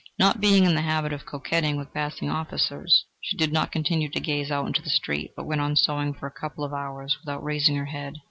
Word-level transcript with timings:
Not 0.17 0.41
being 0.41 0.63
in 0.63 0.73
the 0.73 0.81
habit 0.81 1.13
of 1.13 1.27
coquetting 1.27 1.77
with 1.77 1.93
passing 1.93 2.27
officers, 2.27 3.05
she 3.19 3.37
did 3.37 3.53
not 3.53 3.71
continue 3.71 4.09
to 4.09 4.19
gaze 4.19 4.49
out 4.49 4.65
into 4.65 4.81
the 4.81 4.89
street, 4.89 5.33
but 5.35 5.45
went 5.45 5.61
on 5.61 5.75
sewing 5.75 6.15
for 6.15 6.25
a 6.25 6.31
couple 6.31 6.63
of 6.63 6.73
hours, 6.73 7.15
without 7.23 7.43
raising 7.43 7.75
her 7.75 7.85
head. 7.85 8.15